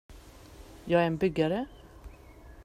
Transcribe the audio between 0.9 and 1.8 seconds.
är en byggare.